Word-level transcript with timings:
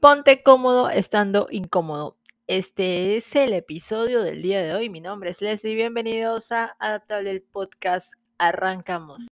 Ponte 0.00 0.42
cómodo 0.42 0.90
estando 0.90 1.48
incómodo. 1.50 2.18
Este 2.46 3.16
es 3.16 3.34
el 3.34 3.54
episodio 3.54 4.22
del 4.22 4.42
día 4.42 4.62
de 4.62 4.74
hoy. 4.74 4.90
Mi 4.90 5.00
nombre 5.00 5.30
es 5.30 5.40
Leslie. 5.40 5.74
Bienvenidos 5.74 6.52
a 6.52 6.76
Adaptable 6.78 7.30
el 7.30 7.42
Podcast. 7.42 8.12
Arrancamos. 8.36 9.28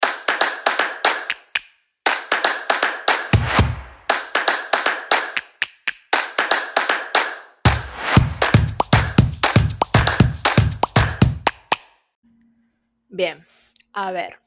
Bien, 13.10 13.46
a 13.92 14.12
ver. 14.14 14.40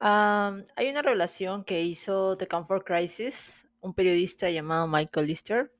hay 0.00 0.90
una 0.90 1.02
revelación 1.02 1.62
que 1.62 1.82
hizo 1.82 2.36
The 2.36 2.48
Comfort 2.48 2.84
Crisis, 2.84 3.65
un 3.86 3.94
periodista 3.94 4.50
llamado 4.50 4.86
Michael 4.88 5.26
Lister, 5.26 5.72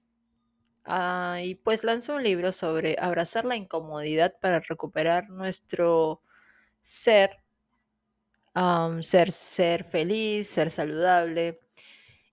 Ah, 0.88 1.40
y 1.42 1.56
pues 1.56 1.82
lanzó 1.82 2.14
un 2.14 2.22
libro 2.22 2.52
sobre 2.52 2.96
abrazar 3.00 3.44
la 3.44 3.56
incomodidad 3.56 4.36
para 4.40 4.60
recuperar 4.60 5.28
nuestro 5.30 6.22
ser, 6.80 7.40
ser, 9.02 9.32
ser 9.32 9.84
feliz, 9.84 10.48
ser 10.48 10.70
saludable. 10.70 11.56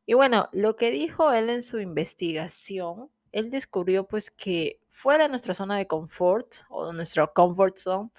Y 0.05 0.13
bueno, 0.13 0.49
lo 0.53 0.75
que 0.75 0.91
dijo 0.91 1.33
él 1.33 1.49
en 1.49 1.63
su 1.63 1.79
investigación, 1.79 3.09
él 3.31 3.49
descubrió 3.49 4.07
pues 4.07 4.29
que 4.29 4.79
fuera 4.89 5.23
de 5.23 5.29
nuestra 5.29 5.55
zona 5.55 5.77
de 5.77 5.87
confort 5.87 6.55
o 6.69 6.93
nuestro 6.93 7.33
comfort 7.33 7.77
zone, 7.77 8.11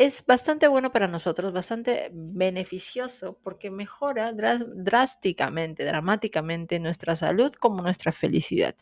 es 0.00 0.24
bastante 0.24 0.66
bueno 0.66 0.92
para 0.92 1.08
nosotros, 1.08 1.52
bastante 1.52 2.10
beneficioso 2.14 3.38
porque 3.42 3.70
mejora 3.70 4.32
drásticamente, 4.32 5.84
dramáticamente 5.84 6.80
nuestra 6.80 7.16
salud 7.16 7.52
como 7.52 7.82
nuestra 7.82 8.10
felicidad. 8.10 8.74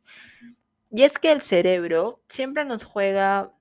Y 0.93 1.03
es 1.03 1.19
que 1.19 1.33
el 1.33 1.43
cerebro 1.43 2.23
siempre 2.29 2.65
nos 2.65 2.85
juega, 2.85 3.53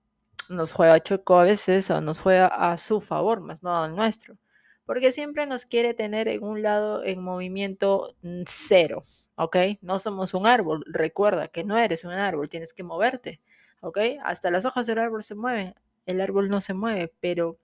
nos 0.49 0.72
juega 0.72 0.99
choco 0.99 1.39
a 1.39 1.45
veces 1.45 1.89
o 1.89 1.99
nos 1.99 2.19
juega 2.19 2.45
a 2.45 2.77
su 2.77 2.99
favor, 2.99 3.41
más 3.41 3.64
no 3.64 3.75
al 3.75 3.95
nuestro, 3.95 4.38
porque 4.86 5.11
siempre 5.11 5.47
nos 5.47 5.66
quiere 5.66 5.95
tener 5.95 6.27
en 6.27 6.44
un 6.44 6.61
lado 6.61 7.03
en 7.03 7.23
movimiento 7.23 8.16
mm, 8.21 8.44
cero, 8.45 9.03
¿ok? 9.33 9.58
No 9.81 9.97
somos 9.97 10.36
un 10.36 10.45
árbol, 10.45 10.83
recuerda 10.86 11.47
que 11.47 11.64
no 11.64 11.75
eres 11.75 12.03
un 12.03 12.11
árbol, 12.11 12.49
tienes 12.49 12.71
que 12.75 12.83
moverte, 12.83 13.42
¿ok? 13.81 13.97
Hasta 14.23 14.52
las 14.52 14.66
hojas 14.66 14.86
del 14.86 14.99
árbol 14.99 15.23
se 15.23 15.33
mueven, 15.33 15.73
el 16.08 16.22
árbol 16.22 16.50
no 16.50 16.61
se 16.61 16.73
mueve, 16.73 17.13
pero 17.19 17.59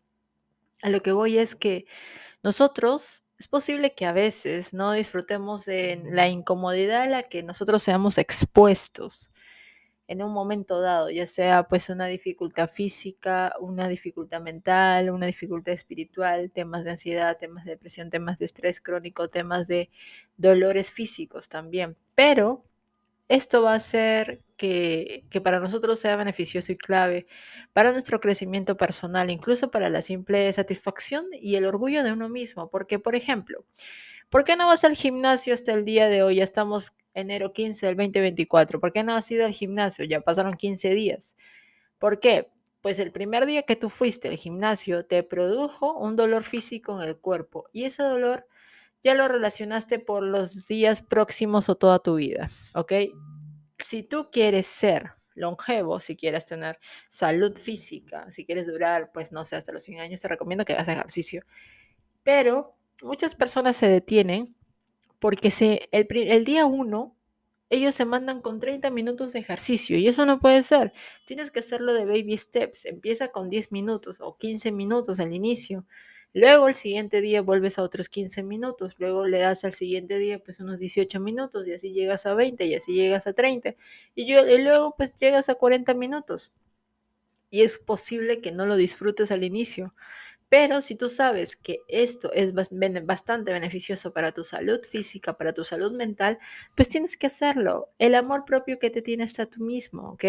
a 0.83 0.89
lo 0.89 1.01
que 1.01 1.11
voy 1.11 1.39
es 1.39 1.55
que 1.55 1.85
nosotros 2.43 3.23
es 3.39 3.47
posible 3.47 3.95
que 3.95 4.05
a 4.05 4.13
veces 4.13 4.73
no 4.73 4.91
disfrutemos 4.91 5.65
de 5.65 6.03
la 6.05 6.27
incomodidad 6.27 7.03
a 7.03 7.07
la 7.07 7.23
que 7.23 7.41
nosotros 7.41 7.81
seamos 7.81 8.17
expuestos 8.17 9.31
en 10.07 10.21
un 10.21 10.33
momento 10.33 10.81
dado, 10.81 11.09
ya 11.09 11.25
sea 11.25 11.67
pues 11.67 11.89
una 11.89 12.07
dificultad 12.07 12.69
física, 12.69 13.55
una 13.59 13.87
dificultad 13.87 14.41
mental, 14.41 15.09
una 15.09 15.25
dificultad 15.25 15.73
espiritual, 15.73 16.51
temas 16.51 16.83
de 16.83 16.91
ansiedad, 16.91 17.37
temas 17.37 17.63
de 17.65 17.71
depresión, 17.71 18.09
temas 18.09 18.37
de 18.37 18.45
estrés 18.45 18.81
crónico, 18.81 19.27
temas 19.27 19.67
de 19.67 19.89
dolores 20.37 20.91
físicos 20.91 21.47
también. 21.47 21.97
Pero 22.15 22.65
esto 23.29 23.63
va 23.63 23.73
a 23.73 23.77
hacer 23.77 24.42
que, 25.29 25.41
para 25.43 25.59
nosotros 25.59 25.99
sea 25.99 26.15
beneficioso 26.15 26.71
y 26.71 26.77
clave 26.77 27.27
para 27.73 27.91
nuestro 27.91 28.21
crecimiento 28.21 28.77
personal, 28.77 29.29
incluso 29.29 29.69
para 29.69 29.89
la 29.89 30.01
simple 30.01 30.51
satisfacción 30.53 31.25
y 31.33 31.55
el 31.55 31.65
orgullo 31.65 32.01
de 32.03 32.13
uno 32.13 32.29
mismo. 32.29 32.69
Porque, 32.69 32.97
por 32.97 33.15
ejemplo, 33.15 33.65
¿por 34.29 34.45
qué 34.45 34.55
no 34.55 34.67
vas 34.67 34.85
al 34.85 34.95
gimnasio 34.95 35.53
hasta 35.53 35.73
el 35.73 35.83
día 35.83 36.07
de 36.07 36.23
hoy? 36.23 36.35
Ya 36.35 36.45
estamos 36.45 36.93
enero 37.13 37.51
15 37.51 37.87
del 37.87 37.97
2024. 37.97 38.79
¿Por 38.79 38.93
qué 38.93 39.03
no 39.03 39.13
has 39.15 39.29
ido 39.31 39.45
al 39.45 39.51
gimnasio? 39.51 40.05
Ya 40.05 40.21
pasaron 40.21 40.55
15 40.55 40.93
días. 40.93 41.35
¿Por 41.99 42.21
qué? 42.21 42.49
Pues 42.79 42.99
el 42.99 43.11
primer 43.11 43.45
día 43.45 43.63
que 43.63 43.75
tú 43.75 43.89
fuiste 43.89 44.29
al 44.29 44.37
gimnasio 44.37 45.05
te 45.05 45.23
produjo 45.23 45.97
un 45.97 46.15
dolor 46.15 46.43
físico 46.43 47.01
en 47.01 47.09
el 47.09 47.17
cuerpo 47.17 47.65
y 47.73 47.83
ese 47.83 48.03
dolor 48.03 48.47
ya 49.03 49.13
lo 49.15 49.27
relacionaste 49.27 49.99
por 49.99 50.23
los 50.23 50.67
días 50.67 51.01
próximos 51.01 51.67
o 51.67 51.75
toda 51.75 51.99
tu 51.99 52.15
vida, 52.15 52.49
¿ok? 52.73 52.93
Si 53.83 54.03
tú 54.03 54.29
quieres 54.31 54.65
ser 54.65 55.11
longevo, 55.35 55.99
si 55.99 56.15
quieres 56.15 56.45
tener 56.45 56.79
salud 57.09 57.55
física, 57.57 58.31
si 58.31 58.45
quieres 58.45 58.67
durar, 58.67 59.11
pues 59.13 59.31
no 59.31 59.45
sé, 59.45 59.55
hasta 59.55 59.71
los 59.71 59.83
100 59.83 59.99
años, 59.99 60.21
te 60.21 60.27
recomiendo 60.27 60.63
que 60.65 60.73
hagas 60.73 60.87
ejercicio. 60.87 61.43
Pero 62.23 62.75
muchas 63.01 63.35
personas 63.35 63.75
se 63.75 63.89
detienen 63.89 64.55
porque 65.19 65.51
se, 65.51 65.89
el, 65.91 66.07
el 66.09 66.43
día 66.45 66.65
uno 66.65 67.17
ellos 67.69 67.95
se 67.95 68.05
mandan 68.05 68.41
con 68.41 68.59
30 68.59 68.91
minutos 68.91 69.33
de 69.33 69.39
ejercicio 69.39 69.97
y 69.97 70.07
eso 70.07 70.25
no 70.25 70.39
puede 70.39 70.61
ser. 70.61 70.93
Tienes 71.25 71.49
que 71.49 71.59
hacerlo 71.59 71.93
de 71.93 72.05
baby 72.05 72.37
steps. 72.37 72.85
Empieza 72.85 73.29
con 73.29 73.49
10 73.49 73.71
minutos 73.71 74.21
o 74.21 74.37
15 74.37 74.71
minutos 74.71 75.19
al 75.19 75.33
inicio. 75.33 75.85
Luego 76.33 76.67
el 76.67 76.73
siguiente 76.73 77.21
día 77.21 77.43
vuelves 77.43 77.77
a 77.77 77.83
otros 77.83 78.09
15 78.09 78.41
minutos, 78.41 78.95
luego 78.97 79.27
le 79.27 79.37
das 79.39 79.63
al 79.65 79.71
siguiente 79.71 80.17
día 80.17 80.39
pues 80.43 80.59
unos 80.59 80.79
18 80.79 81.19
minutos 81.19 81.67
y 81.67 81.73
así 81.73 81.93
llegas 81.93 82.25
a 82.25 82.33
20 82.33 82.65
y 82.65 82.73
así 82.73 82.93
llegas 82.93 83.27
a 83.27 83.33
30 83.33 83.75
y, 84.15 84.33
luego 84.63 84.95
pues 84.97 85.15
llegas 85.15 85.49
a 85.49 85.55
40 85.55 85.93
minutos. 85.93 86.51
Y 87.51 87.61
es 87.61 87.77
posible 87.77 88.41
que 88.41 88.51
no 88.51 88.65
lo 88.65 88.75
disfrutes 88.75 89.31
al 89.31 89.43
inicio, 89.43 89.93
pero 90.49 90.81
si 90.81 90.95
tú 90.95 91.07
sabes 91.07 91.55
que 91.55 91.81
esto 91.87 92.33
es 92.33 92.53
bastante 92.53 93.53
beneficioso 93.53 94.11
para 94.11 94.31
tu 94.31 94.43
salud 94.43 94.81
física, 94.83 95.37
para 95.37 95.53
tu 95.53 95.63
salud 95.63 95.91
mental, 95.91 96.39
pues 96.75 96.89
tienes 96.89 97.15
que 97.15 97.27
hacerlo. 97.27 97.89
El 97.99 98.15
amor 98.15 98.43
propio 98.45 98.79
que 98.79 98.89
te 98.89 99.03
tienes 99.03 99.39
a 99.39 99.45
tú 99.45 99.63
mismo, 99.63 100.13
¿ok? 100.13 100.25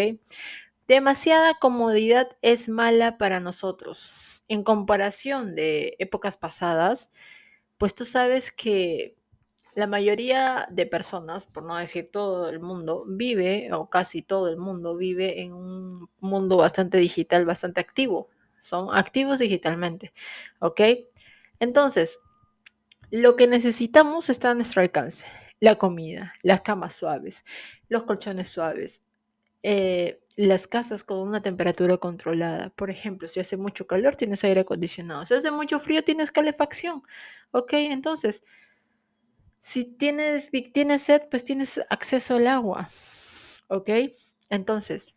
Demasiada 0.87 1.55
comodidad 1.55 2.37
es 2.43 2.69
mala 2.69 3.17
para 3.17 3.39
nosotros 3.39 4.13
en 4.47 4.63
comparación 4.63 5.55
de 5.55 5.95
épocas 5.99 6.37
pasadas, 6.37 7.11
pues 7.77 7.95
tú 7.95 8.05
sabes 8.05 8.51
que 8.51 9.15
la 9.75 9.87
mayoría 9.87 10.67
de 10.71 10.85
personas, 10.85 11.45
por 11.45 11.63
no 11.63 11.75
decir 11.75 12.09
todo 12.11 12.49
el 12.49 12.61
mundo, 12.61 13.05
vive, 13.07 13.71
o 13.73 13.89
casi 13.89 14.21
todo 14.21 14.49
el 14.49 14.57
mundo 14.57 14.95
vive 14.95 15.41
en 15.41 15.53
un 15.53 16.09
mundo 16.19 16.57
bastante 16.57 16.97
digital, 16.97 17.45
bastante 17.45 17.81
activo. 17.81 18.29
Son 18.61 18.95
activos 18.95 19.39
digitalmente, 19.39 20.13
¿ok? 20.59 20.81
Entonces, 21.59 22.19
lo 23.11 23.35
que 23.35 23.47
necesitamos 23.47 24.29
está 24.29 24.51
a 24.51 24.53
nuestro 24.55 24.81
alcance. 24.81 25.25
La 25.59 25.75
comida, 25.75 26.33
las 26.41 26.61
camas 26.61 26.93
suaves, 26.93 27.43
los 27.89 28.03
colchones 28.03 28.47
suaves, 28.47 29.05
eh, 29.61 30.21
las 30.35 30.67
casas 30.67 31.03
con 31.03 31.19
una 31.19 31.41
temperatura 31.41 31.97
controlada. 31.97 32.69
Por 32.71 32.89
ejemplo, 32.89 33.27
si 33.27 33.39
hace 33.39 33.57
mucho 33.57 33.87
calor, 33.87 34.15
tienes 34.15 34.43
aire 34.43 34.61
acondicionado. 34.61 35.25
Si 35.25 35.33
hace 35.33 35.51
mucho 35.51 35.79
frío, 35.79 36.03
tienes 36.03 36.31
calefacción. 36.31 37.03
¿Ok? 37.51 37.73
Entonces, 37.73 38.43
si 39.59 39.85
tienes, 39.85 40.51
tienes 40.73 41.03
sed, 41.03 41.23
pues 41.29 41.43
tienes 41.43 41.79
acceso 41.89 42.35
al 42.35 42.47
agua. 42.47 42.89
¿Ok? 43.67 43.89
Entonces, 44.49 45.15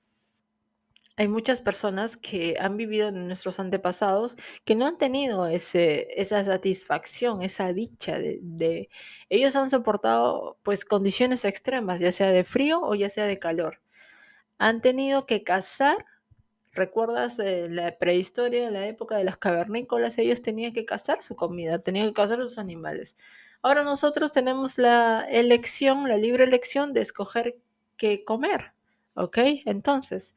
hay 1.17 1.27
muchas 1.27 1.61
personas 1.61 2.17
que 2.17 2.55
han 2.61 2.77
vivido 2.77 3.09
en 3.09 3.27
nuestros 3.27 3.59
antepasados 3.59 4.37
que 4.65 4.77
no 4.77 4.87
han 4.87 4.99
tenido 4.99 5.49
ese, 5.49 6.07
esa 6.21 6.45
satisfacción, 6.45 7.43
esa 7.43 7.73
dicha 7.73 8.21
de, 8.21 8.39
de, 8.41 8.89
Ellos 9.29 9.57
han 9.57 9.69
soportado 9.69 10.59
pues 10.63 10.85
condiciones 10.85 11.45
extremas, 11.45 12.01
ya 12.01 12.13
sea 12.13 12.31
de 12.31 12.45
frío 12.45 12.81
o 12.83 12.95
ya 12.95 13.11
sea 13.11 13.25
de 13.27 13.41
calor 13.41 13.81
han 14.59 14.81
tenido 14.81 15.27
que 15.27 15.43
cazar. 15.43 16.05
¿Recuerdas 16.73 17.39
la 17.39 17.99
prehistoria, 17.99 18.71
la 18.71 18.87
época 18.87 19.17
de 19.17 19.25
las 19.25 19.39
cavernícolas? 19.39 20.19
Ellos 20.19 20.43
tenían 20.43 20.73
que 20.73 20.85
cazar 20.85 21.23
su 21.23 21.35
comida, 21.35 21.79
tenían 21.79 22.09
que 22.09 22.13
cazar 22.13 22.39
sus 22.39 22.59
animales. 22.59 23.17
Ahora 23.63 23.83
nosotros 23.83 24.33
tenemos 24.33 24.79
la 24.79 25.27
elección, 25.29 26.09
la 26.09 26.17
libre 26.17 26.45
elección 26.45 26.93
de 26.93 27.01
escoger 27.01 27.59
qué 27.97 28.25
comer. 28.25 28.73
¿Ok? 29.15 29.39
Entonces, 29.65 30.37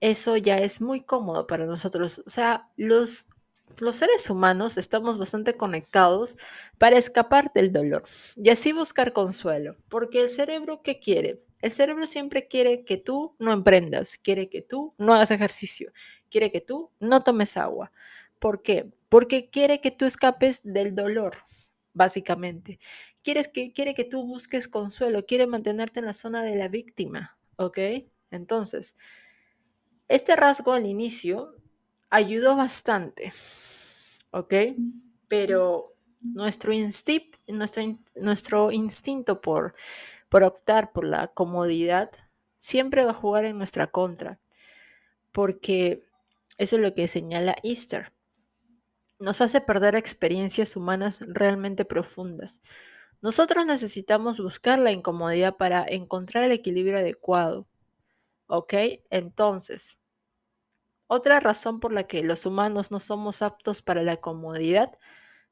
eso 0.00 0.36
ya 0.36 0.58
es 0.58 0.80
muy 0.80 1.00
cómodo 1.00 1.46
para 1.46 1.64
nosotros. 1.66 2.22
O 2.26 2.30
sea, 2.30 2.68
los, 2.76 3.26
los 3.80 3.96
seres 3.96 4.28
humanos 4.30 4.76
estamos 4.76 5.18
bastante 5.18 5.54
conectados 5.54 6.36
para 6.78 6.98
escapar 6.98 7.52
del 7.54 7.72
dolor 7.72 8.04
y 8.36 8.50
así 8.50 8.72
buscar 8.72 9.12
consuelo. 9.12 9.76
Porque 9.88 10.20
el 10.20 10.28
cerebro, 10.30 10.82
¿qué 10.82 11.00
quiere? 11.00 11.42
El 11.60 11.70
cerebro 11.70 12.06
siempre 12.06 12.46
quiere 12.46 12.84
que 12.84 12.96
tú 12.96 13.34
no 13.38 13.52
emprendas, 13.52 14.16
quiere 14.16 14.48
que 14.48 14.62
tú 14.62 14.94
no 14.98 15.14
hagas 15.14 15.30
ejercicio, 15.30 15.92
quiere 16.30 16.52
que 16.52 16.60
tú 16.60 16.90
no 17.00 17.22
tomes 17.22 17.56
agua. 17.56 17.92
¿Por 18.38 18.62
qué? 18.62 18.90
Porque 19.08 19.50
quiere 19.50 19.80
que 19.80 19.90
tú 19.90 20.04
escapes 20.04 20.60
del 20.62 20.94
dolor, 20.94 21.34
básicamente. 21.92 22.78
Quieres 23.22 23.48
que, 23.48 23.72
quiere 23.72 23.94
que 23.94 24.04
tú 24.04 24.24
busques 24.24 24.68
consuelo, 24.68 25.26
quiere 25.26 25.46
mantenerte 25.46 25.98
en 25.98 26.06
la 26.06 26.12
zona 26.12 26.42
de 26.42 26.54
la 26.54 26.68
víctima, 26.68 27.36
¿ok? 27.56 27.78
Entonces, 28.30 28.96
este 30.06 30.36
rasgo 30.36 30.72
al 30.72 30.86
inicio 30.86 31.56
ayudó 32.10 32.56
bastante, 32.56 33.32
¿ok? 34.30 34.54
Pero 35.26 35.94
nuestro, 36.20 36.72
nuestro, 37.48 37.82
nuestro 38.14 38.72
instinto 38.72 39.40
por 39.40 39.74
por 40.28 40.42
optar 40.42 40.92
por 40.92 41.04
la 41.04 41.28
comodidad, 41.28 42.10
siempre 42.56 43.04
va 43.04 43.12
a 43.12 43.14
jugar 43.14 43.44
en 43.44 43.58
nuestra 43.58 43.86
contra, 43.88 44.40
porque 45.32 46.04
eso 46.58 46.76
es 46.76 46.82
lo 46.82 46.94
que 46.94 47.08
señala 47.08 47.56
Easter. 47.62 48.12
Nos 49.18 49.40
hace 49.40 49.60
perder 49.60 49.96
experiencias 49.96 50.76
humanas 50.76 51.20
realmente 51.26 51.84
profundas. 51.84 52.60
Nosotros 53.20 53.66
necesitamos 53.66 54.40
buscar 54.40 54.78
la 54.78 54.92
incomodidad 54.92 55.56
para 55.56 55.84
encontrar 55.88 56.44
el 56.44 56.52
equilibrio 56.52 56.98
adecuado. 56.98 57.66
¿Ok? 58.46 58.74
Entonces, 59.10 59.98
otra 61.08 61.40
razón 61.40 61.80
por 61.80 61.92
la 61.92 62.06
que 62.06 62.22
los 62.22 62.46
humanos 62.46 62.90
no 62.90 63.00
somos 63.00 63.42
aptos 63.42 63.82
para 63.82 64.02
la 64.02 64.18
comodidad 64.18 64.98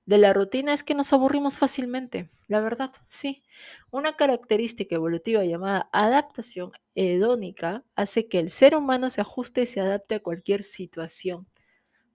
de 0.06 0.18
la 0.18 0.32
rutina 0.32 0.72
es 0.72 0.84
que 0.84 0.94
nos 0.94 1.12
aburrimos 1.12 1.58
fácilmente, 1.58 2.30
la 2.46 2.60
verdad, 2.60 2.92
sí. 3.08 3.42
Una 3.90 4.16
característica 4.16 4.94
evolutiva 4.94 5.44
llamada 5.44 5.90
adaptación 5.92 6.70
hedónica 6.94 7.84
hace 7.96 8.28
que 8.28 8.38
el 8.38 8.48
ser 8.48 8.76
humano 8.76 9.10
se 9.10 9.20
ajuste 9.20 9.62
y 9.62 9.66
se 9.66 9.80
adapte 9.80 10.14
a 10.14 10.22
cualquier 10.22 10.62
situación, 10.62 11.48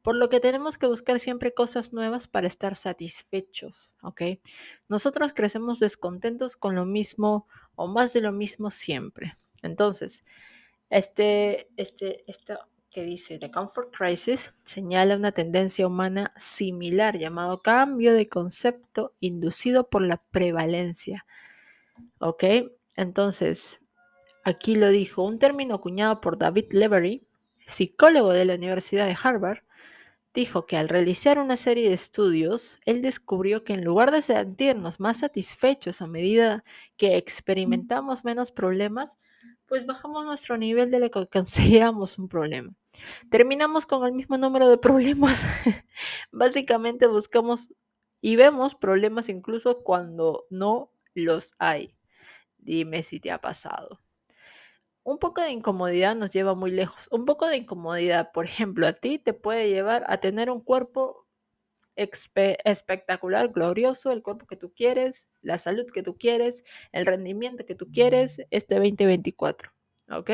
por 0.02 0.16
lo 0.16 0.30
que 0.30 0.40
tenemos 0.40 0.78
que 0.78 0.88
buscar 0.88 1.20
siempre 1.20 1.54
cosas 1.54 1.92
nuevas 1.92 2.30
para 2.30 2.48
estar 2.48 2.76
satisfechos, 2.76 3.94
¿ok? 4.02 4.22
Nosotros 4.88 5.34
crecemos 5.34 5.80
descontentos 5.80 6.56
con 6.56 6.76
lo 6.76 6.86
mismo 6.86 7.46
o 7.76 7.88
más 7.88 8.14
de 8.14 8.22
lo 8.22 8.32
mismo 8.32 8.72
siempre. 8.72 9.38
Entonces, 9.62 10.24
este, 10.90 11.70
este, 11.76 12.24
esto 12.28 12.58
que 12.92 13.04
dice 13.04 13.40
The 13.40 13.50
Comfort 13.50 13.96
Crisis 13.96 14.52
señala 14.64 15.16
una 15.16 15.32
tendencia 15.32 15.88
humana 15.88 16.34
similar 16.36 17.18
llamado 17.18 17.62
cambio 17.62 18.14
de 18.14 18.28
concepto 18.28 19.16
inducido 19.22 19.90
por 19.90 20.02
la 20.02 20.18
prevalencia. 20.18 21.26
¿Ok? 22.20 22.44
Entonces, 22.98 23.80
aquí 24.44 24.76
lo 24.76 24.90
dijo 24.90 25.24
un 25.24 25.40
término 25.40 25.76
acuñado 25.76 26.20
por 26.20 26.38
David 26.38 26.74
Levery, 26.74 27.26
psicólogo 27.66 28.32
de 28.34 28.44
la 28.44 28.56
Universidad 28.56 29.08
de 29.08 29.16
Harvard, 29.22 29.60
dijo 30.34 30.66
que 30.66 30.76
al 30.76 30.90
realizar 30.90 31.40
una 31.40 31.56
serie 31.56 31.88
de 31.88 31.96
estudios, 31.96 32.80
él 32.86 33.02
descubrió 33.02 33.64
que 33.64 33.74
en 33.74 33.86
lugar 33.86 34.12
de 34.12 34.22
sentirnos 34.22 35.00
más 35.00 35.20
satisfechos 35.20 36.02
a 36.02 36.08
medida 36.08 36.66
que 36.98 37.16
experimentamos 37.16 38.26
menos 38.26 38.52
problemas, 38.52 39.18
pues 39.72 39.86
bajamos 39.86 40.26
nuestro 40.26 40.58
nivel 40.58 40.92
de 40.92 41.00
lo 41.00 41.10
que 41.10 41.28
consideramos 41.28 42.20
un 42.20 42.28
problema. 42.28 42.76
Terminamos 43.30 43.86
con 43.86 44.06
el 44.06 44.12
mismo 44.12 44.38
número 44.38 44.68
de 44.68 44.78
problemas. 44.78 45.46
Básicamente 46.34 47.08
buscamos 47.08 47.72
y 48.20 48.36
vemos 48.36 48.76
problemas 48.76 49.30
incluso 49.30 49.82
cuando 49.82 50.46
no 50.50 50.92
los 51.14 51.54
hay. 51.58 51.96
Dime 52.58 53.02
si 53.02 53.22
te 53.22 53.32
ha 53.32 53.40
pasado. 53.40 54.02
Un 55.04 55.20
poco 55.20 55.40
de 55.40 55.52
incomodidad 55.52 56.18
nos 56.18 56.34
lleva 56.34 56.54
muy 56.54 56.72
lejos. 56.72 57.08
Un 57.10 57.24
poco 57.24 57.48
de 57.48 57.56
incomodidad, 57.56 58.34
por 58.34 58.44
ejemplo, 58.44 58.86
a 58.88 58.92
ti 58.92 59.20
te 59.20 59.32
puede 59.32 59.70
llevar 59.70 60.04
a 60.10 60.18
tener 60.18 60.50
un 60.50 60.60
cuerpo 60.60 61.21
espectacular, 61.96 63.50
glorioso, 63.50 64.12
el 64.12 64.24
cuerpo 64.24 64.48
que 64.48 64.56
tú 64.56 64.74
quieres, 64.74 65.30
la 65.42 65.58
salud 65.58 65.86
que 65.92 66.04
tú 66.04 66.18
quieres, 66.18 66.64
el 66.92 67.06
rendimiento 67.06 67.66
que 67.66 67.76
tú 67.76 67.90
quieres 67.92 68.42
este 68.50 68.76
2024. 68.76 69.72
¿Ok? 70.12 70.30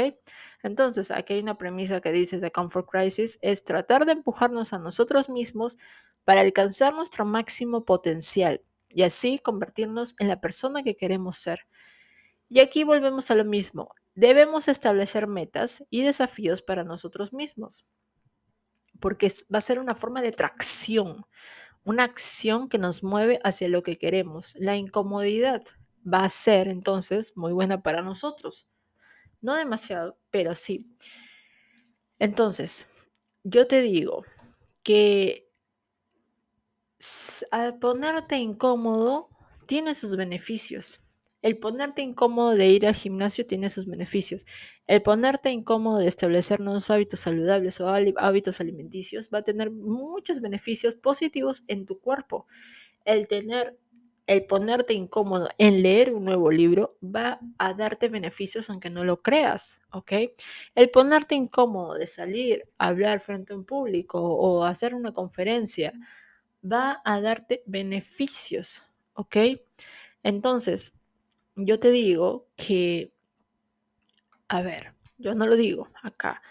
Entonces, 0.64 1.12
aquí 1.12 1.34
hay 1.34 1.40
una 1.40 1.58
premisa 1.58 2.02
que 2.02 2.12
dice 2.12 2.40
The 2.40 2.52
Comfort 2.52 2.90
Crisis, 2.90 3.38
es 3.42 3.64
tratar 3.64 4.06
de 4.06 4.14
empujarnos 4.14 4.74
a 4.74 4.80
nosotros 4.80 5.30
mismos 5.30 5.78
para 6.24 6.42
alcanzar 6.42 6.94
nuestro 6.94 7.26
máximo 7.26 7.86
potencial 7.86 8.62
y 8.90 9.04
así 9.04 9.38
convertirnos 9.38 10.16
en 10.20 10.30
la 10.30 10.42
persona 10.42 10.84
que 10.84 10.96
queremos 10.96 11.38
ser. 11.38 11.68
Y 12.50 12.60
aquí 12.60 12.84
volvemos 12.84 13.30
a 13.30 13.36
lo 13.36 13.46
mismo. 13.46 13.94
Debemos 14.16 14.68
establecer 14.68 15.28
metas 15.28 15.84
y 15.92 16.02
desafíos 16.02 16.64
para 16.64 16.84
nosotros 16.84 17.34
mismos 17.34 17.86
porque 19.00 19.32
va 19.54 19.60
a 19.60 19.62
ser 19.62 19.80
una 19.80 19.96
forma 19.96 20.22
de 20.22 20.32
tracción, 20.32 21.26
una 21.84 22.04
acción 22.04 22.70
que 22.70 22.78
nos 22.78 23.04
mueve 23.04 23.40
hacia 23.44 23.70
lo 23.70 23.84
que 23.84 23.98
queremos. 23.98 24.56
La 24.60 24.76
incomodidad 24.76 25.64
va 26.06 26.24
a 26.24 26.30
ser 26.30 26.68
entonces 26.68 27.34
muy 27.36 27.54
buena 27.54 27.82
para 27.82 28.02
nosotros. 28.02 28.68
No 29.42 29.56
demasiado, 29.56 30.18
pero 30.32 30.56
sí. 30.56 30.86
Entonces, 32.20 32.86
yo 33.44 33.68
te 33.68 33.82
digo 33.82 34.24
que 34.84 35.52
al 37.52 37.78
ponerte 37.78 38.38
incómodo 38.38 39.30
tiene 39.68 39.94
sus 39.94 40.16
beneficios. 40.16 41.00
El 41.42 41.60
ponerte 41.60 42.02
incómodo 42.02 42.52
de 42.56 42.68
ir 42.68 42.88
al 42.88 42.96
gimnasio 42.96 43.46
tiene 43.46 43.70
sus 43.70 43.86
beneficios. 43.86 44.46
El 44.88 45.04
ponerte 45.04 45.52
incómodo 45.52 46.00
de 46.00 46.08
establecer 46.08 46.60
nuevos 46.60 46.90
hábitos 46.90 47.20
saludables 47.20 47.80
o 47.80 47.88
hábitos 47.90 48.60
alimenticios 48.60 49.30
va 49.34 49.40
a 49.40 49.44
tener 49.44 49.72
muchos 49.72 50.42
beneficios 50.42 50.96
positivos 50.96 51.64
en 51.68 51.86
tu 51.86 52.00
cuerpo. 52.00 52.48
El 53.06 53.28
tener, 53.28 53.78
el 54.26 54.46
ponerte 54.46 54.94
incómodo 54.94 55.50
en 55.60 55.84
leer 55.84 56.14
un 56.14 56.26
nuevo 56.26 56.52
libro 56.52 56.98
va 57.04 57.40
a 57.60 57.74
darte 57.74 58.10
beneficios 58.10 58.70
aunque 58.70 58.90
no 58.90 59.06
lo 59.06 59.22
creas, 59.22 59.82
¿ok? 59.92 60.14
El 60.76 60.90
ponerte 60.90 61.36
incómodo 61.36 61.94
de 61.94 62.08
salir 62.08 62.64
a 62.78 62.88
hablar 62.88 63.22
frente 63.22 63.54
a 63.54 63.58
un 63.58 63.64
público 63.66 64.20
o 64.20 64.64
hacer 64.64 64.96
una 64.96 65.14
conferencia 65.14 65.94
va 66.64 67.02
a 67.06 67.22
darte 67.22 67.64
beneficios, 67.68 68.84
¿ok? 69.14 69.38
Entonces, 70.24 70.94
yo 71.58 71.80
te 71.80 71.92
digo 71.92 72.48
que, 72.56 73.12
a 74.48 74.62
ver, 74.62 74.94
yo 75.18 75.36
no 75.36 75.48
lo 75.48 75.56
digo 75.56 75.90
acá. 76.02 76.42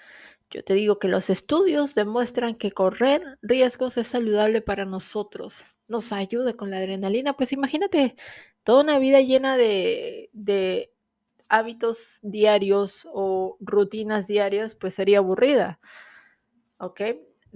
Yo 0.51 0.63
te 0.63 0.75
digo 0.75 0.99
que 0.99 1.09
los 1.09 1.31
estudios 1.31 1.95
demuestran 1.95 2.55
que 2.55 2.73
correr 2.73 3.39
riesgos 3.43 3.97
es 3.97 4.09
saludable 4.09 4.63
para 4.63 4.85
nosotros, 4.85 5.65
nos 5.89 6.13
ayuda 6.13 6.55
con 6.55 6.71
la 6.71 6.79
adrenalina. 6.79 7.37
Pues 7.37 7.53
imagínate 7.53 8.17
toda 8.63 8.83
una 8.83 8.99
vida 8.99 9.21
llena 9.21 9.57
de, 9.57 10.31
de 10.33 10.93
hábitos 11.49 12.21
diarios 12.23 13.09
o 13.13 13.57
rutinas 13.61 14.27
diarias, 14.29 14.75
pues 14.75 14.95
sería 14.95 15.19
aburrida. 15.19 15.81
¿Ok? 16.79 17.01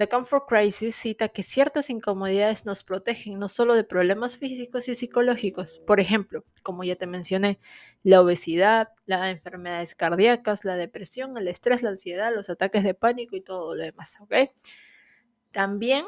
The 0.01 0.09
Comfort 0.09 0.49
Crisis 0.49 0.97
cita 0.97 1.29
que 1.29 1.43
ciertas 1.43 1.91
incomodidades 1.91 2.65
nos 2.65 2.85
protegen 2.85 3.39
no 3.39 3.49
solo 3.49 3.75
de 3.75 3.85
problemas 3.85 4.39
físicos 4.39 4.89
y 4.89 4.95
psicológicos, 4.95 5.79
por 5.81 6.01
ejemplo, 6.01 6.43
como 6.63 6.85
ya 6.85 6.97
te 6.97 7.07
mencioné, 7.07 7.61
la 8.03 8.23
obesidad, 8.23 8.95
las 9.05 9.29
enfermedades 9.31 9.95
cardíacas, 9.95 10.65
la 10.65 10.77
depresión, 10.77 11.37
el 11.37 11.49
estrés, 11.49 11.83
la 11.83 11.91
ansiedad, 11.91 12.33
los 12.35 12.49
ataques 12.49 12.83
de 12.83 12.95
pánico 12.95 13.37
y 13.37 13.43
todo 13.43 13.75
lo 13.75 13.83
demás, 13.83 14.17
¿ok? 14.23 14.51
También 15.51 16.07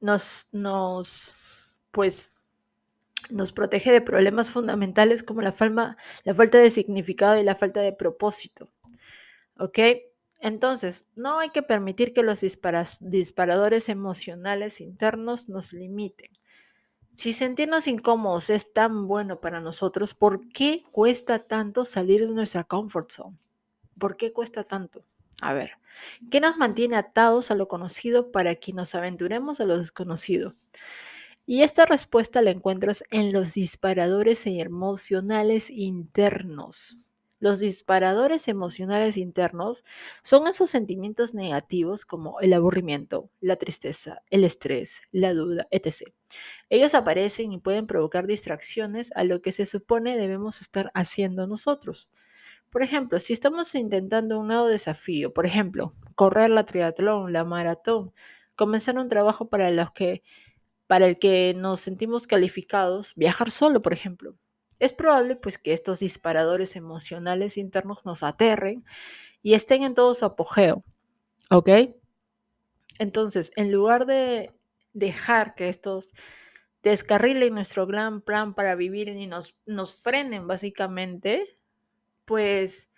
nos, 0.00 0.48
nos, 0.52 1.34
pues, 1.90 2.30
nos 3.28 3.52
protege 3.52 3.92
de 3.92 4.00
problemas 4.00 4.48
fundamentales 4.48 5.22
como 5.22 5.42
la, 5.42 5.54
la 6.24 6.34
falta 6.34 6.56
de 6.56 6.70
significado 6.70 7.38
y 7.38 7.44
la 7.44 7.54
falta 7.54 7.82
de 7.82 7.92
propósito, 7.92 8.70
¿ok? 9.58 9.78
Entonces, 10.44 11.06
no 11.16 11.38
hay 11.38 11.48
que 11.48 11.62
permitir 11.62 12.12
que 12.12 12.22
los 12.22 12.42
disparadores 12.42 13.88
emocionales 13.88 14.82
internos 14.82 15.48
nos 15.48 15.72
limiten. 15.72 16.30
Si 17.12 17.32
sentirnos 17.32 17.86
incómodos 17.86 18.50
es 18.50 18.74
tan 18.74 19.08
bueno 19.08 19.40
para 19.40 19.60
nosotros, 19.60 20.12
¿por 20.12 20.46
qué 20.50 20.84
cuesta 20.92 21.38
tanto 21.38 21.86
salir 21.86 22.28
de 22.28 22.34
nuestra 22.34 22.62
comfort 22.62 23.10
zone? 23.10 23.38
¿Por 23.98 24.18
qué 24.18 24.34
cuesta 24.34 24.64
tanto? 24.64 25.06
A 25.40 25.54
ver, 25.54 25.78
¿qué 26.30 26.40
nos 26.40 26.58
mantiene 26.58 26.96
atados 26.96 27.50
a 27.50 27.54
lo 27.54 27.66
conocido 27.66 28.30
para 28.30 28.54
que 28.56 28.74
nos 28.74 28.94
aventuremos 28.94 29.60
a 29.60 29.64
lo 29.64 29.78
desconocido? 29.78 30.56
Y 31.46 31.62
esta 31.62 31.86
respuesta 31.86 32.42
la 32.42 32.50
encuentras 32.50 33.02
en 33.10 33.32
los 33.32 33.54
disparadores 33.54 34.46
emocionales 34.46 35.70
internos. 35.70 36.98
Los 37.44 37.58
disparadores 37.58 38.48
emocionales 38.48 39.18
internos 39.18 39.84
son 40.22 40.46
esos 40.46 40.70
sentimientos 40.70 41.34
negativos 41.34 42.06
como 42.06 42.40
el 42.40 42.54
aburrimiento, 42.54 43.28
la 43.42 43.56
tristeza, 43.56 44.22
el 44.30 44.44
estrés, 44.44 45.02
la 45.12 45.34
duda, 45.34 45.68
etc. 45.70 46.10
Ellos 46.70 46.94
aparecen 46.94 47.52
y 47.52 47.58
pueden 47.58 47.86
provocar 47.86 48.26
distracciones 48.26 49.12
a 49.14 49.24
lo 49.24 49.42
que 49.42 49.52
se 49.52 49.66
supone 49.66 50.16
debemos 50.16 50.62
estar 50.62 50.90
haciendo 50.94 51.46
nosotros. 51.46 52.08
Por 52.70 52.82
ejemplo, 52.82 53.18
si 53.18 53.34
estamos 53.34 53.74
intentando 53.74 54.40
un 54.40 54.46
nuevo 54.46 54.66
desafío, 54.66 55.34
por 55.34 55.44
ejemplo, 55.44 55.92
correr 56.14 56.48
la 56.48 56.64
triatlón, 56.64 57.34
la 57.34 57.44
maratón, 57.44 58.14
comenzar 58.56 58.96
un 58.96 59.08
trabajo 59.08 59.50
para 59.50 59.70
los 59.70 59.92
que 59.92 60.22
para 60.86 61.06
el 61.06 61.18
que 61.18 61.52
nos 61.54 61.80
sentimos 61.80 62.26
calificados, 62.26 63.14
viajar 63.16 63.50
solo, 63.50 63.82
por 63.82 63.92
ejemplo. 63.92 64.38
Es 64.78 64.92
probable 64.92 65.36
pues 65.36 65.58
que 65.58 65.72
estos 65.72 66.00
disparadores 66.00 66.76
emocionales 66.76 67.56
internos 67.56 68.04
nos 68.04 68.22
aterren 68.22 68.84
y 69.42 69.54
estén 69.54 69.82
en 69.82 69.94
todo 69.94 70.14
su 70.14 70.24
apogeo, 70.24 70.84
¿ok? 71.50 71.68
Entonces, 72.98 73.52
en 73.56 73.72
lugar 73.72 74.06
de 74.06 74.52
dejar 74.92 75.54
que 75.54 75.68
estos 75.68 76.14
descarrilen 76.82 77.54
nuestro 77.54 77.86
gran 77.86 78.20
plan 78.20 78.54
para 78.54 78.74
vivir 78.74 79.08
y 79.08 79.26
nos, 79.26 79.58
nos 79.66 80.02
frenen 80.02 80.46
básicamente, 80.46 81.58
pues 82.24 82.88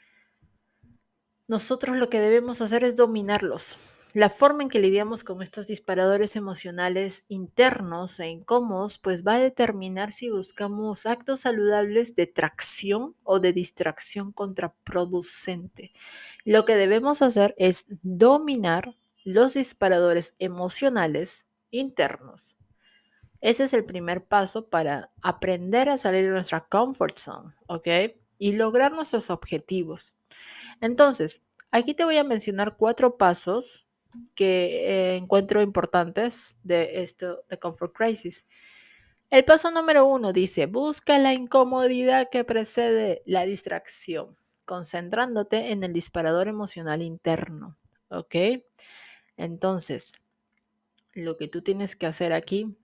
nosotros 1.49 1.97
lo 1.97 2.11
que 2.11 2.21
debemos 2.21 2.61
hacer 2.61 2.85
es 2.85 2.97
dominarlos. 2.97 3.78
La 4.17 4.31
forma 4.31 4.63
en 4.63 4.71
que 4.71 4.79
lidiamos 4.79 5.25
con 5.25 5.43
estos 5.43 5.67
disparadores 5.67 6.37
emocionales 6.37 7.27
internos 7.29 8.19
e 8.19 8.29
incómodos, 8.29 8.97
pues 8.97 9.27
va 9.27 9.35
a 9.35 9.39
determinar 9.39 10.11
si 10.11 10.31
buscamos 10.31 11.05
actos 11.05 11.41
saludables 11.41 12.15
de 12.15 12.27
tracción 12.27 13.15
o 13.25 13.41
de 13.41 13.53
distracción 13.53 14.33
contraproducente. 14.33 15.93
Lo 16.47 16.65
que 16.65 16.77
debemos 16.77 17.21
hacer 17.21 17.55
es 17.59 17.85
dominar 18.01 18.97
los 19.23 19.53
disparadores 19.53 20.35
emocionales 20.39 21.45
internos. 21.71 22.57
Ese 23.43 23.65
es 23.65 23.75
el 23.75 23.85
primer 23.85 24.25
paso 24.25 24.71
para 24.71 25.13
aprender 25.21 25.91
a 25.91 25.99
salir 25.99 26.25
de 26.25 26.31
nuestra 26.31 26.67
comfort 26.67 27.19
zone, 27.19 27.55
¿ok? 27.67 27.89
Y 28.39 28.53
lograr 28.55 28.93
nuestros 28.93 29.29
objetivos. 29.29 30.15
Entonces, 30.81 31.51
aquí 31.71 31.93
te 31.93 32.07
voy 32.07 32.17
a 32.17 32.25
mencionar 32.25 32.79
cuatro 32.79 33.19
pasos 33.19 33.86
que 34.35 35.15
eh, 35.15 35.17
encuentro 35.17 35.63
importantes 35.63 36.59
de 36.63 37.03
esto 37.03 37.45
de 37.49 37.59
Comfort 37.59 37.95
Crisis. 37.95 38.47
El 39.31 39.45
paso 39.45 39.71
número 39.71 40.07
uno 40.07 40.33
dice, 40.33 40.67
busca 40.67 41.19
la 41.19 41.35
incomodidad 41.35 42.29
que 42.31 42.45
precede 42.45 43.23
la 43.27 43.45
distracción, 43.45 44.37
concentrándote 44.65 45.73
en 45.73 45.83
el 45.83 45.93
disparador 45.93 46.49
emocional 46.49 47.03
interno, 47.03 47.77
¿ok? 48.09 48.37
Entonces, 49.37 50.15
lo 51.13 51.37
que 51.37 51.49
tú 51.49 51.63
tienes 51.63 51.97
que 51.97 52.07
hacer 52.07 52.33
aquí 52.33 52.77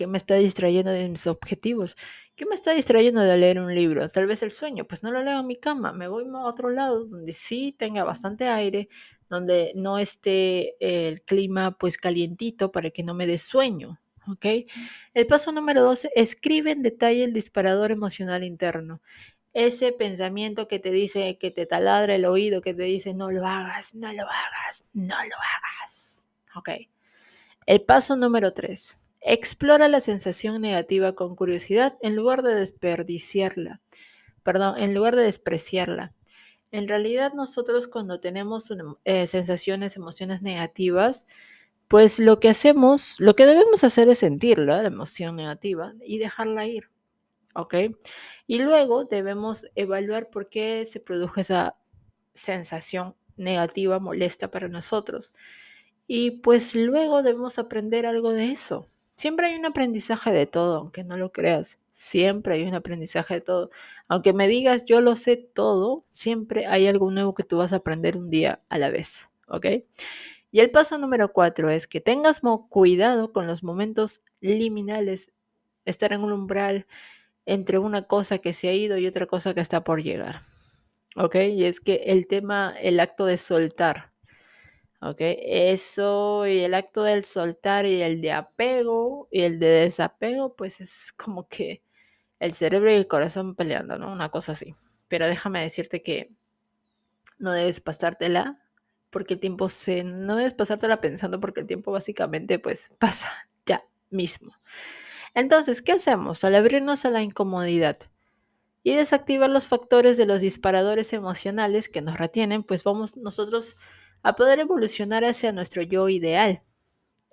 ¿Qué 0.00 0.06
me 0.06 0.16
está 0.16 0.36
distrayendo 0.36 0.90
de 0.92 1.10
mis 1.10 1.26
objetivos? 1.26 1.94
¿Qué 2.40 2.46
me 2.46 2.54
está 2.54 2.72
distrayendo 2.72 3.20
de 3.20 3.36
leer 3.36 3.60
un 3.60 3.74
libro? 3.74 4.08
Tal 4.08 4.24
vez 4.24 4.42
el 4.42 4.50
sueño, 4.50 4.86
pues 4.86 5.02
no 5.02 5.10
lo 5.10 5.22
leo 5.22 5.40
en 5.40 5.46
mi 5.46 5.56
cama, 5.56 5.92
me 5.92 6.08
voy 6.08 6.24
a 6.24 6.38
otro 6.38 6.70
lado 6.70 7.04
donde 7.04 7.34
sí 7.34 7.74
tenga 7.76 8.02
bastante 8.02 8.48
aire, 8.48 8.88
donde 9.28 9.72
no 9.74 9.98
esté 9.98 10.74
el 10.80 11.20
clima 11.20 11.76
pues 11.76 11.98
calientito 11.98 12.72
para 12.72 12.88
que 12.88 13.02
no 13.02 13.12
me 13.12 13.26
dé 13.26 13.36
sueño, 13.36 14.00
¿ok? 14.26 14.46
El 15.12 15.26
paso 15.26 15.52
número 15.52 15.82
12, 15.82 16.12
escribe 16.14 16.70
en 16.70 16.80
detalle 16.80 17.24
el 17.24 17.34
disparador 17.34 17.90
emocional 17.90 18.42
interno. 18.42 19.02
Ese 19.52 19.92
pensamiento 19.92 20.66
que 20.66 20.78
te 20.78 20.92
dice, 20.92 21.36
que 21.36 21.50
te 21.50 21.66
taladra 21.66 22.14
el 22.14 22.24
oído, 22.24 22.62
que 22.62 22.72
te 22.72 22.84
dice, 22.84 23.12
no 23.12 23.30
lo 23.30 23.46
hagas, 23.46 23.94
no 23.94 24.10
lo 24.14 24.22
hagas, 24.22 24.88
no 24.94 25.14
lo 25.14 25.36
hagas. 25.36 26.26
¿Ok? 26.54 26.70
El 27.66 27.82
paso 27.82 28.16
número 28.16 28.54
3, 28.54 28.96
Explora 29.20 29.88
la 29.88 30.00
sensación 30.00 30.60
negativa 30.60 31.14
con 31.14 31.36
curiosidad 31.36 31.98
en 32.00 32.16
lugar 32.16 32.42
de 32.42 32.54
desperdiciarla. 32.54 33.80
Perdón, 34.42 34.78
en 34.78 34.94
lugar 34.94 35.16
de 35.16 35.24
despreciarla. 35.24 36.14
En 36.72 36.88
realidad 36.88 37.32
nosotros 37.34 37.88
cuando 37.88 38.20
tenemos 38.20 38.72
eh, 39.04 39.26
sensaciones, 39.26 39.96
emociones 39.96 40.40
negativas, 40.40 41.26
pues 41.88 42.20
lo 42.20 42.38
que 42.38 42.48
hacemos, 42.48 43.16
lo 43.18 43.34
que 43.34 43.46
debemos 43.46 43.82
hacer 43.82 44.08
es 44.08 44.18
sentirla, 44.18 44.80
la 44.80 44.88
emoción 44.88 45.36
negativa, 45.36 45.94
y 46.04 46.18
dejarla 46.18 46.66
ir. 46.66 46.88
¿Ok? 47.54 47.74
Y 48.46 48.60
luego 48.60 49.04
debemos 49.04 49.66
evaluar 49.74 50.30
por 50.30 50.48
qué 50.48 50.86
se 50.86 51.00
produjo 51.00 51.40
esa 51.40 51.76
sensación 52.32 53.16
negativa, 53.36 53.98
molesta 53.98 54.50
para 54.52 54.68
nosotros. 54.68 55.34
Y 56.06 56.30
pues 56.42 56.76
luego 56.76 57.22
debemos 57.24 57.58
aprender 57.58 58.06
algo 58.06 58.32
de 58.32 58.52
eso. 58.52 58.86
Siempre 59.20 59.48
hay 59.48 59.54
un 59.54 59.66
aprendizaje 59.66 60.32
de 60.32 60.46
todo, 60.46 60.78
aunque 60.78 61.04
no 61.04 61.18
lo 61.18 61.30
creas. 61.30 61.78
Siempre 61.92 62.54
hay 62.54 62.62
un 62.62 62.72
aprendizaje 62.72 63.34
de 63.34 63.40
todo. 63.42 63.70
Aunque 64.08 64.32
me 64.32 64.48
digas 64.48 64.86
yo 64.86 65.02
lo 65.02 65.14
sé 65.14 65.36
todo, 65.36 66.06
siempre 66.08 66.64
hay 66.64 66.86
algo 66.86 67.10
nuevo 67.10 67.34
que 67.34 67.42
tú 67.42 67.58
vas 67.58 67.74
a 67.74 67.76
aprender 67.76 68.16
un 68.16 68.30
día 68.30 68.62
a 68.70 68.78
la 68.78 68.88
vez. 68.88 69.28
¿Ok? 69.46 69.66
Y 70.50 70.60
el 70.60 70.70
paso 70.70 70.96
número 70.96 71.34
cuatro 71.34 71.68
es 71.68 71.86
que 71.86 72.00
tengas 72.00 72.40
cuidado 72.70 73.30
con 73.30 73.46
los 73.46 73.62
momentos 73.62 74.22
liminales, 74.40 75.32
estar 75.84 76.14
en 76.14 76.22
un 76.22 76.32
umbral 76.32 76.86
entre 77.44 77.78
una 77.78 78.06
cosa 78.06 78.38
que 78.38 78.54
se 78.54 78.68
ha 78.70 78.72
ido 78.72 78.96
y 78.96 79.06
otra 79.06 79.26
cosa 79.26 79.52
que 79.52 79.60
está 79.60 79.84
por 79.84 80.02
llegar. 80.02 80.40
¿Ok? 81.14 81.34
Y 81.34 81.64
es 81.64 81.80
que 81.80 82.04
el 82.06 82.26
tema, 82.26 82.72
el 82.80 82.98
acto 82.98 83.26
de 83.26 83.36
soltar, 83.36 84.09
¿ok? 85.00 85.16
Eso 85.20 86.46
y 86.46 86.60
el 86.60 86.74
acto 86.74 87.02
del 87.02 87.24
soltar 87.24 87.86
y 87.86 88.02
el 88.02 88.20
de 88.20 88.32
apego 88.32 89.28
y 89.30 89.42
el 89.42 89.58
de 89.58 89.68
desapego, 89.68 90.54
pues 90.56 90.80
es 90.80 91.12
como 91.16 91.48
que 91.48 91.82
el 92.38 92.52
cerebro 92.52 92.90
y 92.90 92.94
el 92.94 93.06
corazón 93.06 93.54
peleando, 93.54 93.98
¿no? 93.98 94.12
Una 94.12 94.30
cosa 94.30 94.52
así. 94.52 94.74
Pero 95.08 95.26
déjame 95.26 95.62
decirte 95.62 96.02
que 96.02 96.32
no 97.38 97.52
debes 97.52 97.80
pasártela 97.80 98.62
porque 99.10 99.34
el 99.34 99.40
tiempo 99.40 99.68
se... 99.68 100.04
No 100.04 100.36
debes 100.36 100.54
pasártela 100.54 101.00
pensando 101.00 101.40
porque 101.40 101.60
el 101.60 101.66
tiempo 101.66 101.92
básicamente 101.92 102.58
pues 102.58 102.90
pasa 102.98 103.30
ya 103.66 103.84
mismo. 104.10 104.54
Entonces, 105.34 105.82
¿qué 105.82 105.92
hacemos? 105.92 106.44
Al 106.44 106.54
abrirnos 106.54 107.04
a 107.04 107.10
la 107.10 107.22
incomodidad 107.22 107.98
y 108.82 108.94
desactivar 108.94 109.50
los 109.50 109.66
factores 109.66 110.16
de 110.16 110.26
los 110.26 110.40
disparadores 110.40 111.12
emocionales 111.12 111.88
que 111.88 112.02
nos 112.02 112.18
retienen, 112.18 112.62
pues 112.62 112.82
vamos 112.82 113.16
nosotros 113.16 113.76
a 114.22 114.34
poder 114.34 114.60
evolucionar 114.60 115.24
hacia 115.24 115.52
nuestro 115.52 115.82
yo 115.82 116.08
ideal. 116.08 116.62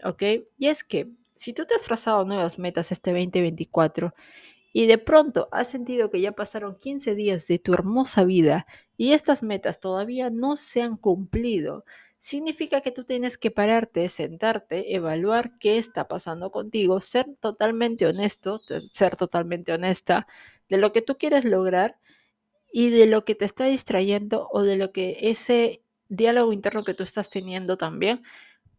¿Ok? 0.03 0.23
Y 0.57 0.67
es 0.67 0.83
que 0.83 1.11
si 1.35 1.53
tú 1.53 1.65
te 1.65 1.75
has 1.75 1.83
trazado 1.83 2.25
nuevas 2.25 2.59
metas 2.59 2.91
este 2.91 3.11
2024 3.11 4.13
y 4.73 4.87
de 4.87 4.97
pronto 4.97 5.49
has 5.51 5.69
sentido 5.69 6.09
que 6.09 6.21
ya 6.21 6.33
pasaron 6.33 6.77
15 6.77 7.15
días 7.15 7.47
de 7.47 7.59
tu 7.59 7.73
hermosa 7.73 8.23
vida 8.23 8.67
y 8.95 9.13
estas 9.13 9.43
metas 9.43 9.79
todavía 9.79 10.29
no 10.29 10.55
se 10.55 10.81
han 10.81 10.97
cumplido, 10.97 11.85
significa 12.17 12.81
que 12.81 12.91
tú 12.91 13.03
tienes 13.03 13.37
que 13.37 13.51
pararte, 13.51 14.09
sentarte, 14.09 14.95
evaluar 14.95 15.57
qué 15.59 15.77
está 15.77 16.07
pasando 16.07 16.51
contigo, 16.51 16.99
ser 16.99 17.27
totalmente 17.39 18.05
honesto, 18.05 18.59
ser 18.91 19.15
totalmente 19.15 19.73
honesta 19.73 20.27
de 20.69 20.77
lo 20.77 20.91
que 20.91 21.01
tú 21.01 21.17
quieres 21.17 21.45
lograr 21.45 21.99
y 22.71 22.89
de 22.89 23.05
lo 23.05 23.23
que 23.23 23.35
te 23.35 23.45
está 23.45 23.65
distrayendo 23.65 24.49
o 24.51 24.63
de 24.63 24.77
lo 24.77 24.91
que 24.91 25.17
ese 25.21 25.83
diálogo 26.09 26.53
interno 26.53 26.83
que 26.83 26.93
tú 26.93 27.03
estás 27.03 27.29
teniendo 27.29 27.77
también, 27.77 28.23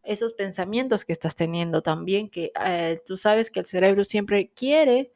esos 0.03 0.33
pensamientos 0.33 1.05
que 1.05 1.13
estás 1.13 1.35
teniendo 1.35 1.81
también, 1.81 2.29
que 2.29 2.51
eh, 2.65 2.97
tú 3.05 3.17
sabes 3.17 3.51
que 3.51 3.59
el 3.59 3.65
cerebro 3.65 4.03
siempre 4.03 4.49
quiere 4.49 5.13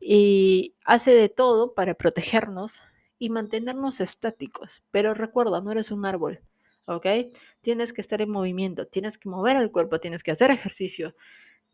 y 0.00 0.74
hace 0.84 1.14
de 1.14 1.28
todo 1.28 1.74
para 1.74 1.94
protegernos 1.94 2.82
y 3.18 3.30
mantenernos 3.30 4.00
estáticos. 4.00 4.82
Pero 4.90 5.14
recuerda, 5.14 5.60
no 5.60 5.70
eres 5.72 5.90
un 5.90 6.04
árbol, 6.04 6.40
¿ok? 6.86 7.06
Tienes 7.60 7.92
que 7.92 8.00
estar 8.00 8.20
en 8.22 8.30
movimiento, 8.30 8.86
tienes 8.86 9.18
que 9.18 9.28
mover 9.28 9.56
el 9.56 9.70
cuerpo, 9.70 10.00
tienes 10.00 10.22
que 10.22 10.30
hacer 10.32 10.50
ejercicio, 10.50 11.14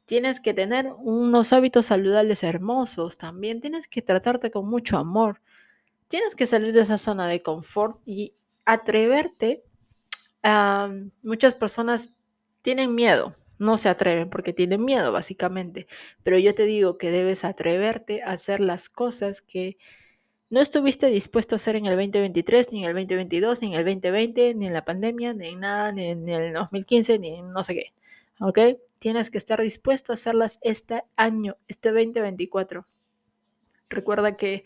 tienes 0.04 0.40
que 0.40 0.54
tener 0.54 0.92
unos 0.98 1.52
hábitos 1.52 1.86
saludables 1.86 2.42
hermosos 2.42 3.16
también, 3.16 3.60
tienes 3.60 3.88
que 3.88 4.02
tratarte 4.02 4.50
con 4.50 4.68
mucho 4.68 4.96
amor, 4.96 5.40
tienes 6.08 6.34
que 6.34 6.46
salir 6.46 6.72
de 6.72 6.80
esa 6.80 6.98
zona 6.98 7.26
de 7.26 7.42
confort 7.42 8.00
y 8.04 8.34
atreverte 8.64 9.64
muchas 11.22 11.54
personas 11.54 12.10
tienen 12.62 12.94
miedo, 12.94 13.34
no 13.58 13.76
se 13.76 13.88
atreven 13.88 14.30
porque 14.30 14.52
tienen 14.52 14.84
miedo 14.84 15.12
básicamente, 15.12 15.86
pero 16.22 16.38
yo 16.38 16.54
te 16.54 16.64
digo 16.64 16.98
que 16.98 17.10
debes 17.10 17.44
atreverte 17.44 18.22
a 18.22 18.32
hacer 18.32 18.60
las 18.60 18.88
cosas 18.88 19.42
que 19.42 19.76
no 20.50 20.60
estuviste 20.60 21.06
dispuesto 21.06 21.54
a 21.54 21.56
hacer 21.56 21.76
en 21.76 21.86
el 21.86 21.96
2023, 21.96 22.72
ni 22.72 22.84
en 22.84 22.90
el 22.90 22.94
2022, 22.94 23.62
ni 23.62 23.68
en 23.68 23.74
el 23.74 23.84
2020, 23.84 24.54
ni 24.56 24.66
en 24.66 24.72
la 24.72 24.84
pandemia, 24.84 25.32
ni 25.32 25.46
en 25.46 25.60
nada, 25.60 25.92
ni 25.92 26.06
en 26.06 26.28
el 26.28 26.52
2015, 26.52 27.18
ni 27.20 27.38
en 27.38 27.52
no 27.52 27.62
sé 27.62 27.74
qué. 27.74 27.92
¿Ok? 28.40 28.58
Tienes 28.98 29.30
que 29.30 29.38
estar 29.38 29.60
dispuesto 29.60 30.12
a 30.12 30.14
hacerlas 30.14 30.58
este 30.62 31.04
año, 31.14 31.56
este 31.68 31.90
2024. 31.90 32.84
Recuerda 33.88 34.36
que 34.36 34.64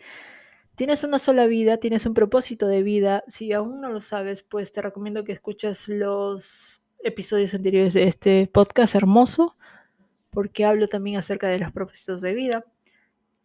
Tienes 0.76 1.04
una 1.04 1.20
sola 1.20 1.46
vida, 1.46 1.76
tienes 1.76 2.04
un 2.04 2.14
propósito 2.14 2.66
de 2.66 2.82
vida. 2.82 3.22
Si 3.28 3.52
aún 3.52 3.80
no 3.80 3.90
lo 3.90 4.00
sabes, 4.00 4.42
pues 4.42 4.72
te 4.72 4.82
recomiendo 4.82 5.22
que 5.22 5.30
escuches 5.30 5.88
los 5.88 6.82
episodios 6.98 7.54
anteriores 7.54 7.94
de 7.94 8.04
este 8.04 8.50
podcast 8.52 8.96
hermoso, 8.96 9.56
porque 10.30 10.64
hablo 10.64 10.88
también 10.88 11.16
acerca 11.16 11.46
de 11.46 11.60
los 11.60 11.70
propósitos 11.70 12.22
de 12.22 12.34
vida. 12.34 12.64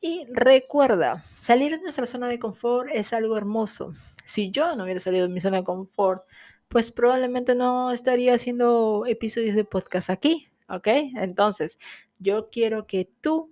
Y 0.02 0.26
recuerda, 0.32 1.22
salir 1.36 1.72
de 1.72 1.84
nuestra 1.84 2.08
zona 2.08 2.28
de 2.28 2.40
confort 2.40 2.90
es 2.92 3.14
algo 3.14 3.38
hermoso. 3.38 3.94
Si 4.24 4.50
yo 4.50 4.76
no 4.76 4.86
hubiera 4.86 5.00
salido 5.00 5.28
de 5.28 5.34
mi 5.34 5.40
zona 5.40 5.58
de 5.58 5.64
confort, 5.64 6.24
pues 6.68 6.90
probablemente 6.90 7.54
no 7.54 7.92
estaría 7.92 8.34
haciendo 8.34 9.04
episodios 9.06 9.56
de 9.56 9.66
podcast 9.66 10.10
aquí, 10.10 10.48
¿ok? 10.68 10.88
Entonces, 11.18 11.78
yo 12.18 12.50
quiero 12.50 12.88
que 12.88 13.08
tú 13.22 13.52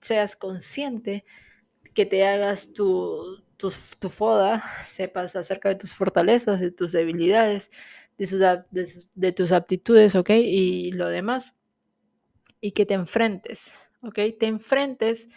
seas 0.00 0.34
consciente 0.34 1.24
que 1.96 2.04
te 2.04 2.26
hagas 2.26 2.74
tu, 2.74 3.42
tu, 3.56 3.70
foda, 4.10 4.62
sepas 4.84 5.34
acerca 5.34 5.70
de 5.70 5.76
tus 5.76 5.94
fortalezas, 5.94 6.60
de 6.60 6.70
tus 6.70 6.92
debilidades, 6.92 7.70
de, 8.18 9.32
tus 9.32 9.50
aptitudes, 9.52 10.14
¿ok? 10.14 10.30
Y 10.30 10.92
lo 10.92 11.08
demás. 11.08 11.54
Y 12.60 12.72
que 12.72 12.84
te 12.84 12.92
enfrentes, 12.92 13.78
¿ok? 14.02 14.18
Te 14.38 14.46
enfrentes 14.46 15.30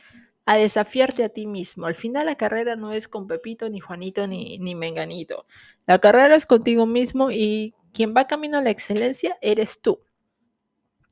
a 0.45 0.57
desafiarte 0.57 1.23
a 1.23 1.29
ti 1.29 1.47
mismo. 1.47 1.85
Al 1.85 1.95
final 1.95 2.25
la 2.25 2.35
carrera 2.35 2.75
no 2.75 2.91
es 2.91 3.07
con 3.07 3.25
Pepito, 3.25 3.69
ni 3.69 3.79
Juanito, 3.79 4.27
ni, 4.27 4.57
ni 4.57 4.75
Menganito. 4.75 5.45
La 5.87 5.99
carrera 5.99 6.35
es 6.35 6.45
contigo 6.45 6.85
mismo 6.85 7.31
y 7.31 7.73
quien 7.93 8.13
va 8.13 8.27
camino 8.27 8.57
a 8.57 8.61
la 8.61 8.69
excelencia 8.69 9.37
eres 9.41 9.79
tú. 9.81 10.01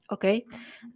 ¿Ok? 0.09 0.25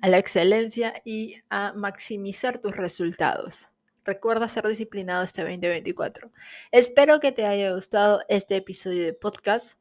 A 0.01 0.09
la 0.09 0.17
excelencia 0.17 0.93
y 1.05 1.35
a 1.49 1.71
maximizar 1.71 2.57
tus 2.57 2.75
resultados. 2.75 3.70
Recuerda 4.03 4.47
ser 4.47 4.67
disciplinado 4.67 5.23
este 5.23 5.43
2024. 5.43 6.31
Espero 6.71 7.19
que 7.19 7.31
te 7.31 7.45
haya 7.45 7.73
gustado 7.73 8.21
este 8.29 8.55
episodio 8.55 9.03
de 9.05 9.13
podcast. 9.13 9.79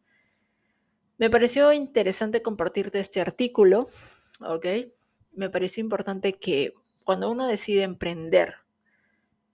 Me 1.17 1.31
pareció 1.31 1.73
interesante 1.73 2.43
compartirte 2.43 3.01
este 3.01 3.23
artículo, 3.23 3.89
¿ok? 4.41 4.67
Me 5.33 5.49
pareció 5.49 5.81
importante 5.81 6.35
que 6.35 6.75
cuando 7.05 7.31
uno 7.31 7.47
decide 7.47 7.83
emprender, 7.83 8.57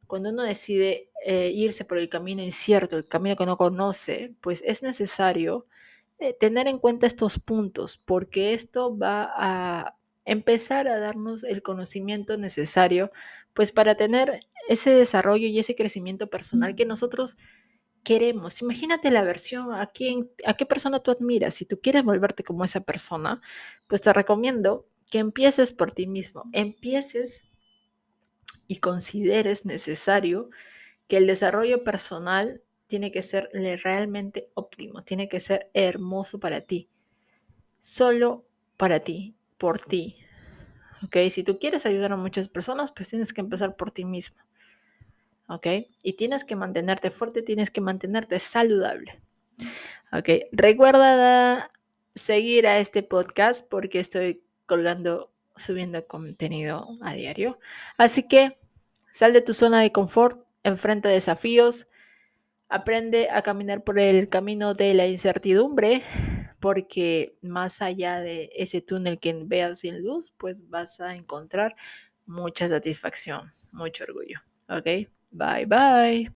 cuando 0.09 0.31
uno 0.31 0.43
decide 0.43 1.11
eh, 1.25 1.53
irse 1.55 1.85
por 1.85 1.99
el 1.99 2.09
camino 2.09 2.43
incierto, 2.43 2.97
el 2.97 3.05
camino 3.05 3.37
que 3.37 3.47
no 3.47 3.57
conoce, 3.57 4.35
pues 4.41 4.65
es 4.67 4.83
necesario 4.83 5.65
eh, 6.19 6.33
tener 6.33 6.67
en 6.67 6.79
cuenta 6.79 7.07
estos 7.07 7.39
puntos, 7.39 7.99
porque 7.99 8.53
esto 8.53 8.97
va 8.99 9.31
a 9.37 9.97
empezar 10.25 10.89
a 10.89 10.99
darnos 10.99 11.45
el 11.45 11.63
conocimiento 11.63 12.37
necesario, 12.37 13.13
pues 13.55 13.73
para 13.73 13.95
tener 13.95 14.41
ese 14.69 14.91
desarrollo 14.91 15.47
y 15.49 15.59
ese 15.59 15.75
crecimiento 15.75 16.29
personal 16.29 16.75
que 16.75 16.87
nosotros 16.87 17.37
queremos. 18.07 18.63
Imagínate 18.63 19.11
la 19.11 19.25
versión 19.25 19.73
a 19.73 19.87
quién, 19.87 20.31
a 20.45 20.55
qué 20.55 20.65
persona 20.65 21.01
tú 21.01 21.11
admiras. 21.11 21.55
Si 21.55 21.65
tú 21.65 21.81
quieres 21.81 22.05
volverte 22.05 22.45
como 22.45 22.65
esa 22.65 22.81
persona, 22.81 23.43
pues 23.89 24.01
te 24.01 24.13
recomiendo 24.13 24.87
que 25.11 25.19
empieces 25.19 25.73
por 25.73 25.93
ti 25.93 26.07
mismo, 26.07 26.45
empieces 26.53 27.43
y 28.69 28.79
consideres 28.79 29.67
necesario 29.67 30.51
que 31.09 31.17
el 31.17 31.27
desarrollo 31.27 31.85
personal 31.85 32.63
tiene 32.87 33.11
que 33.11 33.23
ser 33.23 33.51
realmente 33.53 34.51
óptimo, 34.55 35.03
tiene 35.03 35.29
que 35.29 35.41
ser 35.41 35.71
hermoso 35.75 36.39
para 36.39 36.61
ti, 36.61 36.89
solo 37.81 38.47
para 38.77 39.01
ti, 39.01 39.35
por 39.59 39.81
ti. 39.81 40.17
¿Ok? 41.05 41.17
Si 41.31 41.43
tú 41.43 41.59
quieres 41.59 41.87
ayudar 41.87 42.13
a 42.13 42.17
muchas 42.17 42.49
personas, 42.49 42.93
pues 42.93 43.09
tienes 43.09 43.33
que 43.33 43.41
empezar 43.41 43.77
por 43.77 43.91
ti 43.91 44.05
mismo. 44.05 44.46
¿Ok? 45.49 45.67
Y 46.03 46.15
tienes 46.15 46.45
que 46.45 46.57
mantenerte 46.57 47.11
fuerte, 47.11 47.43
tienes 47.43 47.71
que 47.71 47.81
mantenerte 47.81 48.41
saludable. 48.41 49.21
¿Ok? 50.13 50.29
Recuerda 50.53 51.71
seguir 52.15 52.67
a 52.67 52.79
este 52.79 53.03
podcast 53.03 53.69
porque 53.69 54.01
estoy 54.01 54.43
colgando, 54.67 55.33
subiendo 55.57 56.07
contenido 56.07 56.89
a 57.03 57.15
diario. 57.15 57.59
Así 57.97 58.25
que 58.25 58.59
sal 59.13 59.33
de 59.33 59.43
tu 59.43 59.55
zona 59.55 59.81
de 59.81 59.93
confort, 59.93 60.45
enfrenta 60.65 61.09
desafíos, 61.09 61.87
aprende 62.69 63.31
a 63.31 63.43
caminar 63.43 63.85
por 63.85 63.99
el 63.99 64.29
camino 64.29 64.75
de 64.75 64.95
la 64.95 65.07
incertidumbre, 65.07 66.03
porque 66.61 67.39
más 67.43 67.83
allá 67.83 68.21
de 68.21 68.51
ese 68.55 68.81
túnel 68.81 69.21
que 69.21 69.35
veas 69.45 69.81
sin 69.81 70.03
luz, 70.03 70.33
pues 70.37 70.69
vas 70.69 71.01
a 71.01 71.15
encontrar 71.15 71.77
mucha 72.25 72.69
satisfacción, 72.69 73.51
mucho 73.73 74.05
orgullo. 74.05 74.41
¿Ok? 74.69 75.09
Bye 75.37 75.65
bye. 75.67 76.29